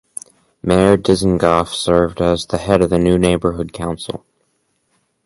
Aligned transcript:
Meir 0.63 0.97
Dizengoff 0.97 1.67
served 1.75 2.21
as 2.21 2.47
the 2.47 2.57
head 2.57 2.81
of 2.81 2.89
the 2.89 2.97
new 2.97 3.19
neighborhood 3.19 3.71
council. 3.71 4.25